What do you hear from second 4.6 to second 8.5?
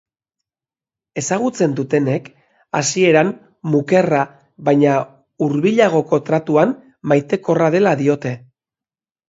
baina hurbilagoko tratuan maitekorra dela diote.